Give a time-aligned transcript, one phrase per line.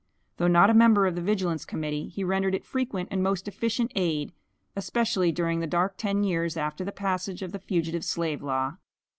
[0.37, 3.91] Though not a member of the Vigilance Committee, he rendered it frequent and most efficient
[3.95, 4.33] aid,
[4.75, 8.77] especially during the dark ten years after the passage of the Fugitive Slave Law.